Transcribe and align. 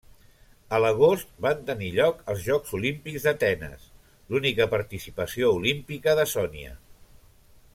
A 0.75 0.77
l'agost 0.83 1.27
van 1.45 1.59
tenir 1.67 1.89
lloc 1.97 2.23
els 2.33 2.41
Jocs 2.45 2.73
Olímpics 2.79 3.27
d'Atenes, 3.27 3.85
l'única 4.33 4.67
participació 4.73 5.53
olímpica 5.59 6.17
de 6.23 6.27
Sonia. 6.33 6.73